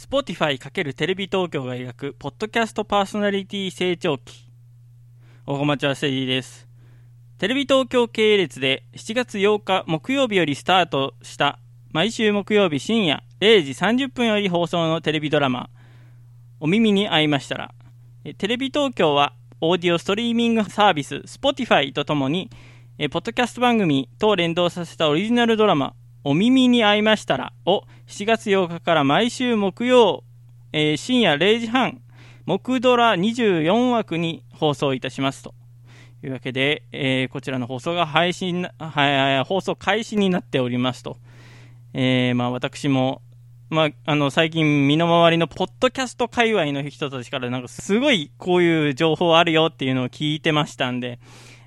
[0.00, 4.50] Spotify× テレビ東京が描くポッドキャストパーソナリティ成長期。
[5.46, 6.66] 大駒町はセリーです。
[7.36, 11.58] テレビ東京系列で7月8日木曜日よりスタートした
[11.90, 15.68] 毎週木曜日深夜0時30分より放送のテレビドラマ。
[16.60, 17.74] お耳に合いましたら
[18.38, 22.48] テレビ東京はオーディオストリーミングサービス Spotify とともに
[23.10, 30.24] ポッドキャスト番組と連動させたオリジナルドラマお耳に合いましたらを7月8日から毎週木曜、
[30.72, 32.02] えー、深夜0時半、
[32.46, 35.54] 木ドラ24枠に放送いたしますと
[36.22, 41.16] いうわけで、えー、こちらの放送が配信、はい、放送開始になっておりますと。
[41.94, 43.22] えー、まあ私も、
[43.70, 51.18] まあ、あの、最近身の回りのポッドキャスト界隈の人たちからなんかすごいこういう情報あるよっていうのを聞いてましたんで、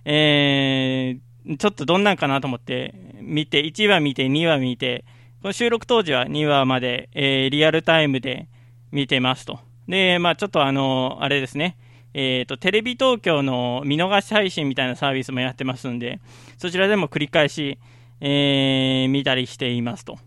[0.05, 2.94] えー、ちょっとどんなんかなと思って
[3.26, 5.05] 見て、1話見て、2話見て、
[5.41, 8.48] この収録当時は2話まで、えー、リアルタイムで
[8.91, 9.59] 見てますと。
[9.88, 11.77] で、まあちょっとあの、あれですね、
[12.13, 16.20] えっ、ー、と、テレビ東京の見逃し配信みたいなサービスもやってますんで、
[16.57, 17.79] そちらでも繰り返し、
[18.21, 20.18] えー、見たりしていますと。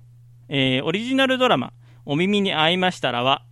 [0.48, 1.72] えー、オリジナルドラマ、
[2.04, 3.42] お耳に合いましたらは、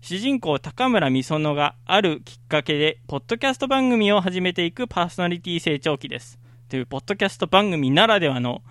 [0.00, 6.40] 主人公高村美園があるきっかけで、ポッドキャスト番組を始めていくパーソナリティ成長期です。
[6.68, 8.62] という、ポッドキャスト番組ならではの、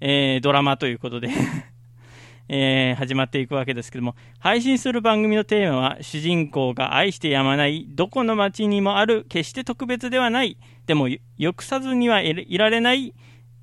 [0.00, 1.28] えー、ドラマということで
[2.52, 10.56] えー、始まっていくわけですけども、配信する番組のテーマは、主人公が愛してやまない、どこの街にもある、決して特別ではない、
[10.86, 13.14] でも、よくさずにはいられない、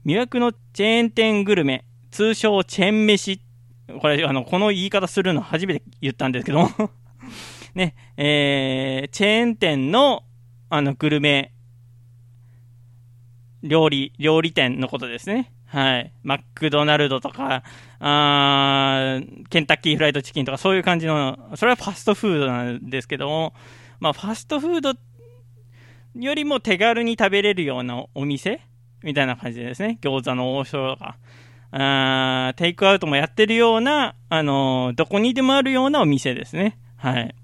[0.06, 3.42] 魅惑のチェーン店グルメ、通称チェーン飯。
[4.00, 6.70] これ、あの、この言い方するの初めて言ったんですけども
[7.76, 10.24] ね、えー、チェーン店の、
[10.70, 11.52] あの、グルメ
[13.64, 15.52] 料理、料理店のことですね。
[15.68, 16.14] はい。
[16.24, 17.64] マクドナルドとか、
[18.00, 23.54] あケンタッキーフライドチキンとかそういう感じの、それはファストフードなんですけども、
[24.00, 24.94] まあファストフード
[26.16, 28.62] よりも手軽に食べれるようなお店
[29.04, 30.00] みたいな感じですね。
[30.02, 31.18] 餃子の王将とか、
[31.72, 36.80] あテイクアウトもやってるような、あのー、どこにでもあるようなお店ですね。
[36.96, 37.36] はい。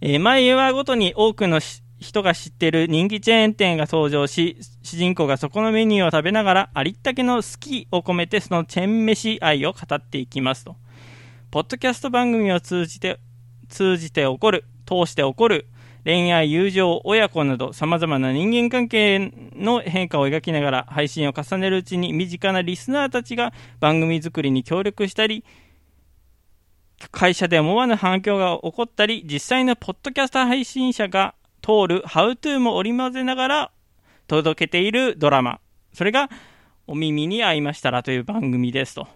[0.00, 1.60] えー、毎話ごとに多くの
[2.02, 10.76] 人が知ってる人気チェーン店が登場し、主人公がそこのメニューを食べながら、ありったけの好きを込めてそのチェーン飯愛を語っていきますと。
[11.50, 13.18] ポッドキャスト番組を通じて、
[13.68, 15.66] 通じて起こる、通して起こる、
[16.04, 25.44] 恋愛、友情、親子など様々な人間関係の変化を描きながら配信を重ねるうちに身近なリスナーたちが番組作りに協力したり、
[27.10, 33.70] 会社で思わぬ反響が起こったり、実際のポッドキャスト配信者が通るハウトゥーも織り交ぜながら
[34.26, 35.60] 届けているドラマ。
[35.92, 36.28] それが、
[36.86, 39.06] お耳に合いましたらという番組ですと。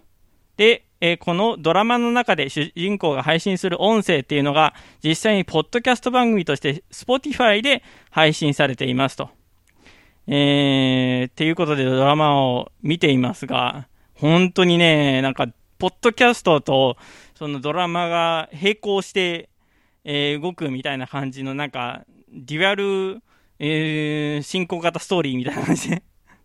[0.55, 9.29] で、えー、このドラマの中で主人公が配信する音声っていうのが、実際にポッドキャスト番組として Spotify で配信されていますと。
[10.27, 15.47] えー、っていうことでドラマを見ていますが、本当にね、なんか、
[15.77, 16.97] ポッドキャストと
[17.35, 19.49] そのドラマが並行して、
[20.03, 23.21] えー、動くみたいな感じのなんか、デュアル、
[23.59, 26.03] えー、進行型ストーリーみたいな感じで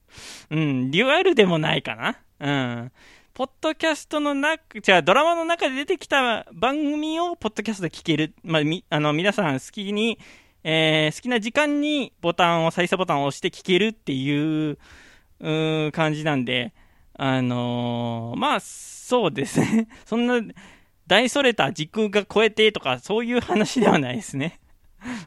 [0.51, 2.19] うん、デュアルでもないかな。
[2.41, 2.51] う
[2.85, 2.93] ん。
[3.35, 8.35] ポッドキャストの中、じゃあドラマの中で出てきた番組をポッドキャストで聞ける。
[8.43, 10.19] まあ、み、あの、皆さん好きに、
[10.65, 14.79] えー、好きな時間にボタンを、再生ボタンを押して聞けるっていう、
[15.41, 16.75] う感じなんで、
[17.15, 19.89] あのー、まあ、そうですね。
[20.05, 20.41] そんな、
[21.07, 24.61] 大それた時空が超えてとか、そういう話ではないですね。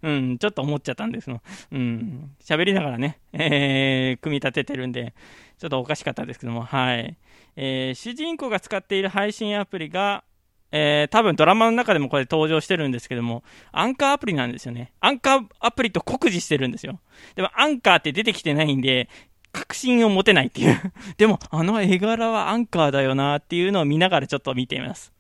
[0.02, 1.42] うん、ちょっと思っちゃったんですの。
[1.72, 5.14] うん、喋りながらね、えー、組み立ててるんで、
[5.58, 7.18] ちょっとおかしかったですけども、はい。
[7.56, 10.24] えー、主人公が使っている配信アプリが、
[10.72, 14.92] えー、多分ドラマの中でもこれ登場してるんですけども、アンカーアプリなんですよね。
[15.00, 17.00] アンカーアプリと酷似してるんですよ。
[17.36, 19.10] でもアンカーって出てきてないんで、
[19.54, 20.78] 確信を持てないっていう
[21.18, 25.14] でも、あの絵柄はアンカーだよなっていうのを見ながらちょっと見ています。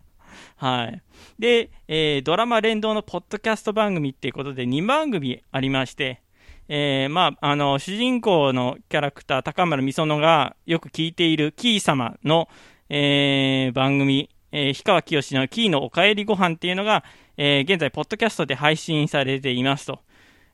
[0.57, 1.01] はい。
[1.39, 6.21] で、えー、ドラマ連動のポッドキャスト番組っていうことで2番組ありまして、
[6.67, 12.49] えー、まあ、あの、主人公のキャラクター、高村美園がよく聞いているキー様の、
[12.89, 17.03] えー、番組、えー、氷川きよしのキーのおかえりご飯っていうのが、
[17.37, 19.99] えー、現在、ポッドキャストで配信されていますと。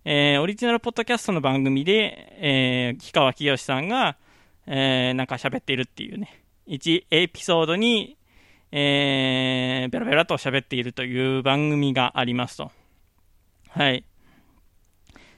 [0.03, 4.17] えー、オリジナルポッドキャストの番組で、えー、氷川きよしさんが、
[4.65, 8.17] えー、なんか喋っているっていうね、1エピソードに
[8.71, 12.71] えー、ベラベラと喋っているという番組がありますと。
[13.69, 14.05] はい。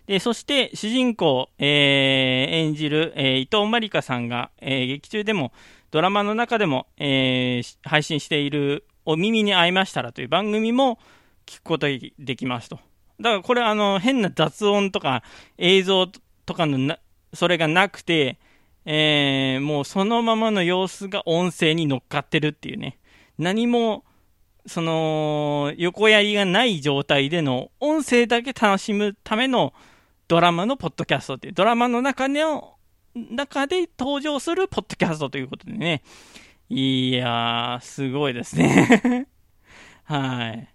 [0.06, 5.53] で、そして主人公、えー、演じる、えー、伊藤まりかさんが、えー、劇中でも
[5.91, 11.00] ドラマの中でも、えー、配信しているお耳に合いましたらという番組も
[11.45, 12.80] 聞くことができますと。
[13.19, 15.24] だからこれあの変な雑音とか
[15.57, 16.07] 映像
[16.45, 17.00] とかのな、
[17.33, 18.39] それがなくて、
[18.85, 22.97] えー、もうそのままの様子が音声に乗っかってるっていうね。
[23.44, 24.04] 何も、
[24.66, 29.74] その、横やりがない状態での音声だけ楽しむための
[30.28, 32.75] ドラマのポッドキャストっていう、ドラマの中の、
[33.16, 36.01] 中で登場するポッドキャストということでね。
[36.69, 39.28] いやー、すごいですね
[40.06, 40.69] はい。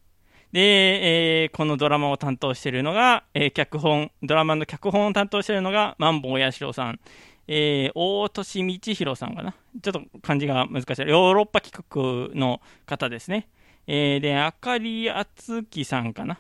[0.53, 7.01] で、えー、このドラマを担当しているのが、えー、脚本、ドラマの脚本を担当しているのが、マンボウヤシロさん。
[7.49, 9.55] えー、大俊道弘さんかな？
[9.83, 11.09] ちょっと漢字が難しい。
[11.09, 11.85] ヨーロッパ企
[12.31, 13.49] 画の方ですね。
[13.87, 16.39] えー、で、あかりあつきさんかな？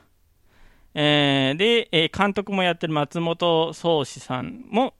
[0.94, 4.94] えー、で、え、監督もやってる松本宗志さんも、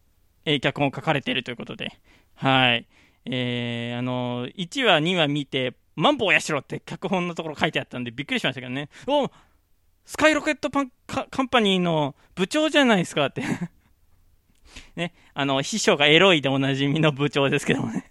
[0.44, 1.92] え、脚本を書かれているということで、
[2.34, 2.86] はい。
[3.26, 8.88] え、あの、1話、2話見て、マンボウやしろって脚本のところ書いてあったんでびっくりしましたけどね。
[9.08, 9.28] お
[10.04, 13.42] スカイロケットパンカンパニーの部長じゃないですかって
[14.96, 18.10] ね、あの、秘書がエロいでおなじみの部長ですけどもね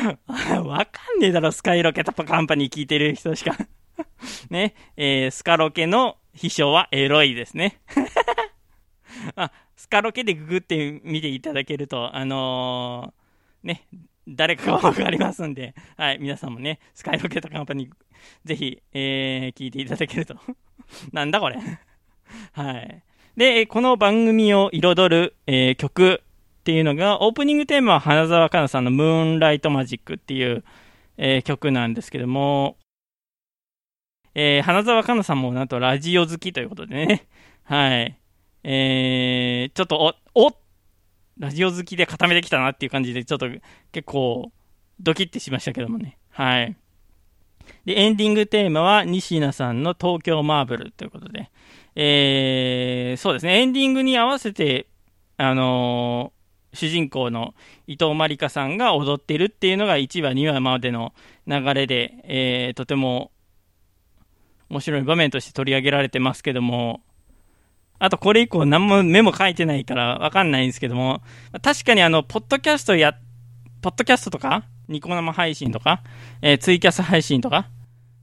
[0.64, 3.56] わかんねえだろ、スカイロケットカンパニー聞いてる人しか
[4.48, 7.80] ね、えー、スカロケの秘書はエロいですね
[9.36, 13.86] あ、スカロケでググってみていただけると、あのー、ね、
[14.28, 17.92] 誰かがわかりますんで、はい、皆さんもね、スカイロケットカンパニー、
[18.44, 20.36] ぜひ、えー、聞いていただけると。
[21.12, 21.58] なんだこれ。
[22.52, 23.02] はい。
[23.40, 30.62] で、この番組を彩る、えー、曲っていうのが、オープニングテーマは花澤香菜さんのムーンライトマジックっていう、
[31.16, 32.76] えー、曲なんですけども、
[34.34, 37.28] えー、花澤香菜さんもなんとラジオ好きということでね、
[37.64, 38.18] はい。
[38.62, 40.54] えー、ちょっと、お、お
[41.38, 44.52] ラジオ好きで固めてきたなっていう感じで、ちょっと結構
[45.00, 46.18] ドキッてしましたけどもね。
[46.28, 46.76] はい。
[47.86, 51.50] で、エンディングテーマは西名さんの東京マーブルということで、
[51.96, 54.86] えー、そうですね、エンディングに合わせて、
[55.36, 57.54] あのー、主人公の
[57.86, 61.12] 伊藤まりかさんが踊ってるっていうのが1話、2話までの
[61.46, 63.32] 流れで、えー、とても
[64.68, 67.00] 面白い場面として取り上げられてますけども、
[67.98, 71.22] あとこれ以降何もメモ書いてないからわかんないんですけども、
[71.62, 73.14] 確かにあの、ポッドキャストや、
[73.82, 76.02] ポッドキャストとか、ニコ生配信とか、
[76.40, 77.66] えー、ツイキャス配信とか、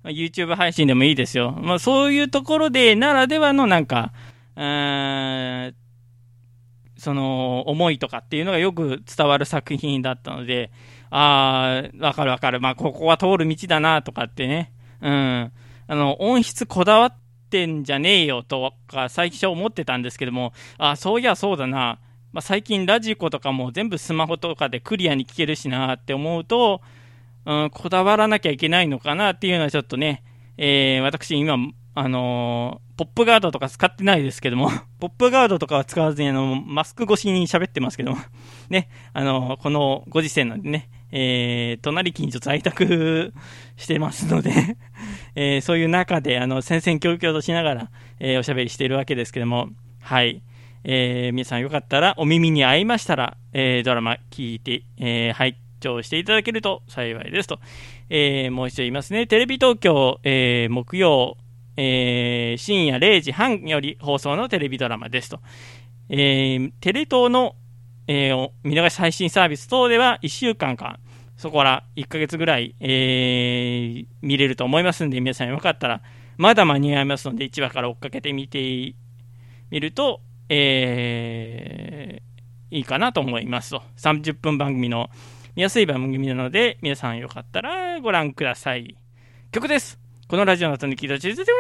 [0.08, 1.52] ま YouTube 配信でもいいですよ。
[1.52, 4.14] まあ、そういうところで、ならではのなんか、
[6.98, 10.72] その、思いとかっていうのがよく伝わる作品だったので、
[11.10, 12.60] ああ、わかるわかる。
[12.60, 14.72] まあ、ここは通る道だなとかってね。
[15.02, 15.52] うん。
[15.88, 17.16] あの、音質こだわっ
[17.50, 22.00] てんじゃねえよとか最初思ってたんですけども、あ、そういやそうだな。
[22.34, 26.82] まあ、最近ラジコとかも全部スマホとかでクリアに聞けるしなって思うと、
[27.48, 30.22] うん、こだわらなきゃいけないのかなっていうのはちょっとね、
[30.58, 31.56] えー、私今、
[31.96, 38.18] あのー、ポップガードとか使ってないですけども、 ポップガードとかは使わずにあの、マスク越しに喋ってますけども、
[38.70, 43.34] ね、あのー、このご時世なんでね、えー、隣近所在宅
[43.78, 44.52] してますので
[45.36, 49.70] えー、そういう中で、あの、戦々恐々としながら、えー、おしゃべりしているわけですけども、
[50.02, 50.42] はい。
[50.84, 55.56] えー、皆さんよかったら、お耳に合いましたら、えー、ドラマ聞いて、えー、拝
[55.88, 57.60] 聴していただけると幸いですと。
[58.10, 59.28] えー、もう一度言いますね。
[59.28, 61.38] テレビ東京、えー、木曜、
[61.76, 65.40] えー、深夜0時半より放送のテレビドラマですと。
[66.10, 67.56] えー、テレ東の
[68.08, 71.00] えー、見逃し配信サービス等では1週間間、
[71.36, 76.02] そこから1ヶ月ぐらい、えー、見れると思いますんで、皆さんよかったら、
[76.38, 78.96] まだ間に合いますので、1話から追っかけてみて
[79.70, 83.84] みると、えー、いいかなと思いますと。
[83.98, 85.10] 30分番組の
[85.58, 88.96] 見やすい番組なので、皆さんよかったらご覧ください。
[89.52, 90.00] 曲です。
[90.28, 91.52] このラジオの後に聞いた地図で、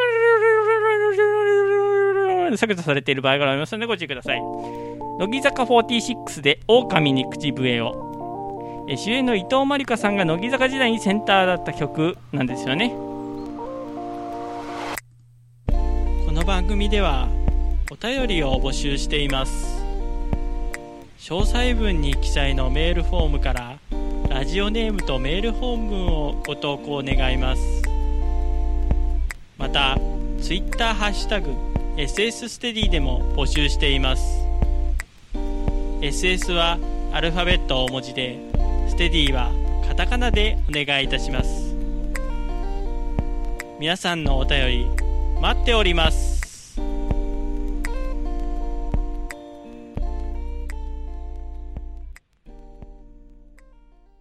[2.55, 4.39] 削除されている場合がありますのでご注意ください。
[4.39, 12.95] 乃木坂46で狼に口笛をえ主演の伊藤まりかさんが乃木坂時代にセンターだった曲なんですよね
[15.67, 17.27] この番組では
[17.89, 19.77] お便りを募集しています
[21.17, 23.76] 詳細文に記載のメールフォームから
[24.37, 27.81] ラジオネームとメール本文をご投稿願います
[29.57, 29.97] また
[30.39, 31.49] Twitter ハッシュタグ
[31.95, 34.23] SS ステディでも募集しています
[36.01, 36.77] SS は
[37.13, 38.37] アルファベット大文字で、
[38.87, 39.51] ステディは
[39.87, 41.75] カタカナでお願いいたします。
[43.79, 44.87] 皆さんのお便り
[45.41, 46.36] 待っております。